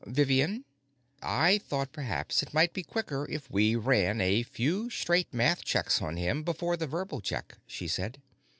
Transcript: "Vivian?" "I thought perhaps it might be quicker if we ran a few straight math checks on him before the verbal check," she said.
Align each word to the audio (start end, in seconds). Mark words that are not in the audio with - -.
"Vivian?" 0.07 0.65
"I 1.21 1.59
thought 1.59 1.91
perhaps 1.91 2.41
it 2.41 2.55
might 2.55 2.73
be 2.73 2.81
quicker 2.81 3.27
if 3.29 3.51
we 3.51 3.75
ran 3.75 4.19
a 4.19 4.41
few 4.41 4.89
straight 4.89 5.31
math 5.31 5.63
checks 5.63 6.01
on 6.01 6.17
him 6.17 6.41
before 6.41 6.75
the 6.75 6.87
verbal 6.87 7.21
check," 7.21 7.59
she 7.67 7.87
said. 7.87 8.19